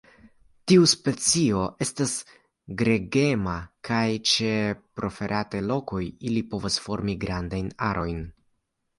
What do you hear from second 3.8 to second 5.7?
kaj ĉe preferataj